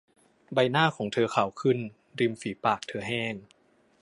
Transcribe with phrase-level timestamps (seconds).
[0.53, 1.77] ใบหน้าของเธอขาวขึ้น
[2.19, 3.35] ริมฝีปากเธอแห้ง